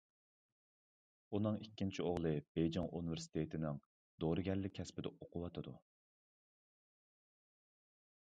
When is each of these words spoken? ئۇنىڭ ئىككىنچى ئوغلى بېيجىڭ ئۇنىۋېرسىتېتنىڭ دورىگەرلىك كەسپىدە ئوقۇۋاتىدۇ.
ئۇنىڭ 1.37 1.59
ئىككىنچى 1.65 2.05
ئوغلى 2.05 2.31
بېيجىڭ 2.55 2.89
ئۇنىۋېرسىتېتنىڭ 3.01 3.79
دورىگەرلىك 4.25 4.75
كەسپىدە 4.79 5.13
ئوقۇۋاتىدۇ. 5.13 5.77